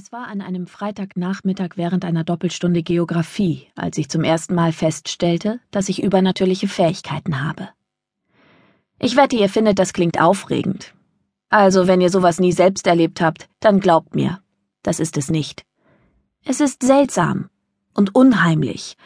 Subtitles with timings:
[0.00, 5.58] Es war an einem Freitagnachmittag während einer Doppelstunde Geographie, als ich zum ersten Mal feststellte,
[5.72, 7.70] dass ich übernatürliche Fähigkeiten habe.
[9.00, 10.94] Ich wette, ihr findet, das klingt aufregend.
[11.48, 14.40] Also, wenn ihr sowas nie selbst erlebt habt, dann glaubt mir,
[14.84, 15.64] das ist es nicht.
[16.44, 17.50] Es ist seltsam
[17.92, 18.96] und unheimlich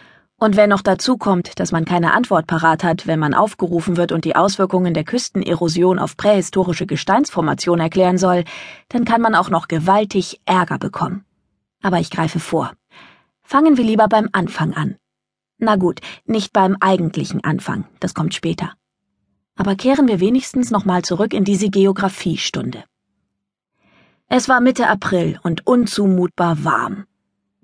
[0.43, 4.11] und wenn noch dazu kommt, dass man keine Antwort parat hat, wenn man aufgerufen wird
[4.11, 8.43] und die Auswirkungen der Küstenerosion auf prähistorische Gesteinsformation erklären soll,
[8.89, 11.25] dann kann man auch noch gewaltig Ärger bekommen.
[11.81, 12.73] Aber ich greife vor.
[13.45, 14.97] Fangen wir lieber beim Anfang an.
[15.59, 18.73] Na gut, nicht beim eigentlichen Anfang, das kommt später.
[19.55, 22.83] Aber kehren wir wenigstens nochmal zurück in diese Geographiestunde.
[24.27, 27.05] Es war Mitte April und unzumutbar warm.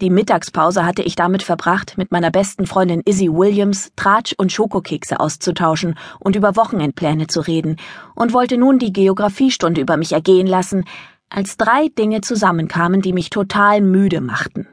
[0.00, 5.18] Die Mittagspause hatte ich damit verbracht, mit meiner besten Freundin Izzy Williams Tratsch und Schokokekse
[5.18, 7.76] auszutauschen und über Wochenendpläne zu reden
[8.14, 10.84] und wollte nun die Geographiestunde über mich ergehen lassen,
[11.28, 14.68] als drei Dinge zusammenkamen, die mich total müde machten.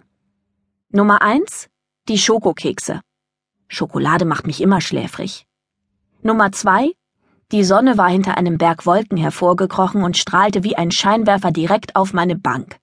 [0.90, 1.70] Nummer eins,
[2.08, 3.02] die Schokokekse.
[3.68, 5.48] Schokolade macht mich immer schläfrig.
[6.22, 6.92] Nummer zwei,
[7.52, 12.14] die Sonne war hinter einem Berg Wolken hervorgekrochen und strahlte wie ein Scheinwerfer direkt auf
[12.14, 12.78] meine Bank.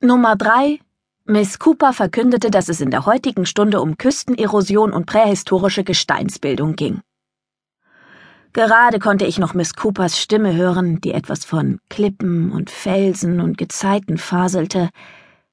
[0.00, 0.80] Nummer drei,
[1.28, 7.00] Miss Cooper verkündete, dass es in der heutigen Stunde um Küstenerosion und prähistorische Gesteinsbildung ging.
[8.52, 13.58] Gerade konnte ich noch Miss Coopers Stimme hören, die etwas von Klippen und Felsen und
[13.58, 14.90] Gezeiten faselte.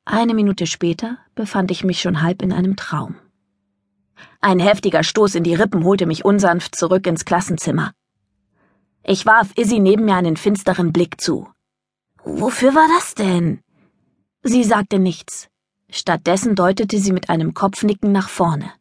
[0.06, 3.16] Eine Minute später befand ich mich schon halb in einem Traum.
[4.42, 7.94] Ein heftiger Stoß in die Rippen holte mich unsanft zurück ins Klassenzimmer.
[9.04, 11.50] Ich warf Izzy neben mir einen finsteren Blick zu.
[12.24, 13.62] Wofür war das denn?
[14.44, 15.50] Sie sagte nichts.
[15.95, 18.72] Stattdessen deutete sie mit einem Kopfnicken nach vorne.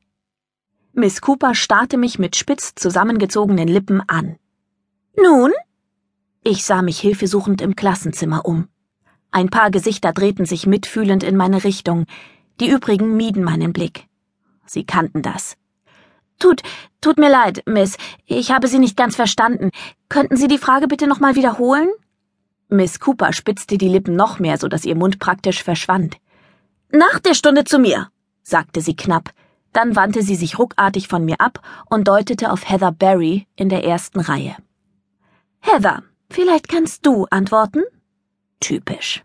[0.95, 4.37] Miss Cooper starrte mich mit spitz zusammengezogenen Lippen an.
[5.23, 5.53] Nun?
[6.43, 8.69] Ich sah mich hilfesuchend im Klassenzimmer um.
[9.31, 12.07] Ein paar Gesichter drehten sich mitfühlend in meine Richtung,
[12.61, 14.07] die übrigen mieden meinen Blick.
[14.65, 15.59] Sie kannten das.
[16.39, 16.63] Tut,
[17.03, 19.69] tut mir leid, Miss, ich habe Sie nicht ganz verstanden.
[20.09, 21.91] Könnten Sie die Frage bitte nochmal wiederholen?
[22.71, 26.17] Miss Cooper spitzte die Lippen noch mehr, so dass ihr Mund praktisch verschwand.
[26.95, 28.09] Nach der Stunde zu mir,
[28.43, 29.33] sagte sie knapp,
[29.73, 33.83] dann wandte sie sich ruckartig von mir ab und deutete auf Heather Barry in der
[33.83, 34.55] ersten Reihe.
[35.61, 37.81] Heather, vielleicht kannst du antworten?
[38.61, 39.25] Typisch.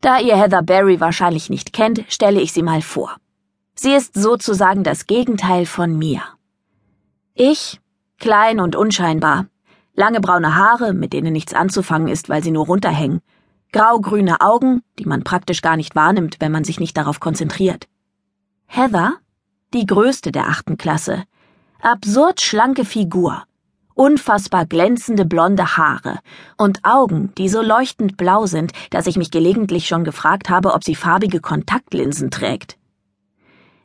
[0.00, 3.16] Da ihr Heather Barry wahrscheinlich nicht kennt, stelle ich sie mal vor.
[3.76, 6.22] Sie ist sozusagen das Gegenteil von mir.
[7.34, 7.80] Ich,
[8.18, 9.46] klein und unscheinbar,
[9.94, 13.20] lange braune Haare, mit denen nichts anzufangen ist, weil sie nur runterhängen,
[13.72, 17.86] graugrüne Augen, die man praktisch gar nicht wahrnimmt, wenn man sich nicht darauf konzentriert.
[18.66, 19.16] Heather,
[19.74, 21.24] die größte der achten Klasse,
[21.80, 23.44] absurd schlanke Figur,
[23.94, 26.20] unfassbar glänzende blonde Haare
[26.56, 30.84] und Augen, die so leuchtend blau sind, dass ich mich gelegentlich schon gefragt habe, ob
[30.84, 32.78] sie farbige Kontaktlinsen trägt.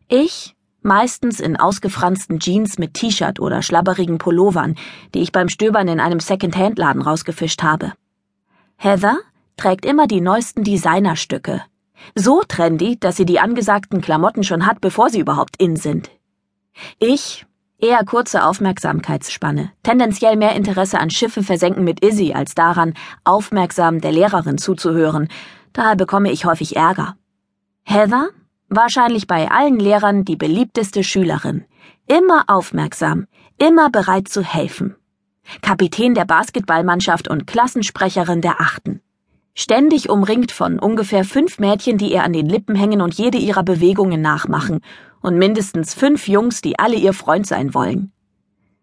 [0.08, 4.76] Ich, meistens in ausgefransten Jeans mit T-Shirt oder schlabberigen Pullovern,
[5.14, 7.94] die ich beim Stöbern in einem Second-Hand-Laden rausgefischt habe.
[8.76, 9.18] Heather,
[9.58, 11.62] trägt immer die neuesten Designerstücke.
[12.16, 16.12] So trendy, dass sie die angesagten Klamotten schon hat, bevor sie überhaupt in sind.
[17.00, 17.46] Ich,
[17.78, 22.94] eher kurze Aufmerksamkeitsspanne, tendenziell mehr Interesse an Schiffe versenken mit Izzy als daran,
[23.24, 25.28] aufmerksam der Lehrerin zuzuhören,
[25.72, 27.16] daher bekomme ich häufig Ärger.
[27.84, 28.30] Heather?
[28.70, 31.66] Wahrscheinlich bei allen Lehrern die beliebteste Schülerin.
[32.08, 33.28] Immer aufmerksam,
[33.60, 34.96] immer bereit zu helfen.
[35.62, 39.03] Kapitän der Basketballmannschaft und Klassensprecherin der Achten
[39.54, 43.64] ständig umringt von ungefähr fünf Mädchen, die ihr an den Lippen hängen und jede ihrer
[43.64, 44.82] Bewegungen nachmachen,
[45.22, 48.12] und mindestens fünf Jungs, die alle ihr Freund sein wollen.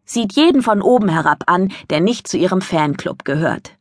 [0.04, 3.72] Sieht jeden von oben herab an, der nicht zu ihrem Fanclub gehört.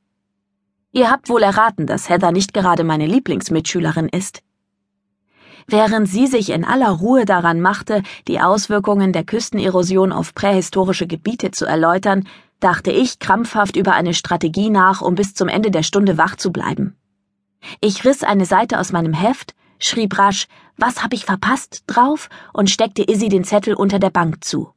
[0.91, 4.41] Ihr habt wohl erraten, dass Heather nicht gerade meine Lieblingsmitschülerin ist.
[5.67, 11.51] Während sie sich in aller Ruhe daran machte, die Auswirkungen der Küstenerosion auf prähistorische Gebiete
[11.51, 12.27] zu erläutern,
[12.59, 16.51] dachte ich krampfhaft über eine Strategie nach, um bis zum Ende der Stunde wach zu
[16.51, 16.95] bleiben.
[17.81, 20.47] Ich riss eine Seite aus meinem Heft, schrieb rasch,
[20.77, 24.73] was hab ich verpasst, drauf und steckte Izzy den Zettel unter der Bank zu.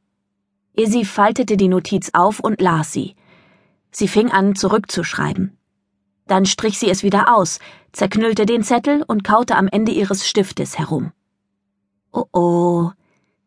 [0.73, 3.15] Izzy faltete die Notiz auf und las sie.
[3.91, 5.57] Sie fing an, zurückzuschreiben.
[6.25, 7.59] Dann strich sie es wieder aus,
[7.91, 11.11] zerknüllte den Zettel und kaute am Ende ihres Stiftes herum.
[12.11, 12.91] Oh oh.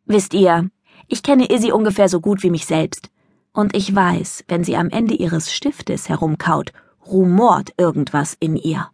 [0.04, 0.70] Wisst ihr,
[1.08, 3.10] ich kenne Izzy ungefähr so gut wie mich selbst.
[3.56, 6.74] Und ich weiß, wenn sie am Ende ihres Stiftes herumkaut,
[7.06, 8.90] rumort irgendwas in ihr.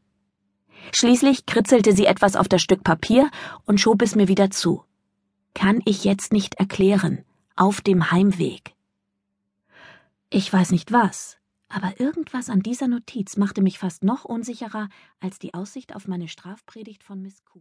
[0.93, 3.29] Schließlich kritzelte sie etwas auf das Stück Papier
[3.67, 4.85] und schob es mir wieder zu.
[5.53, 7.25] Kann ich jetzt nicht erklären,
[7.57, 8.77] auf dem Heimweg.
[10.31, 11.39] Ich weiß nicht was,
[11.75, 16.29] Aber irgendwas an dieser Notiz machte mich fast noch unsicherer als die Aussicht auf meine
[16.29, 17.61] Strafpredigt von Miss Cooper.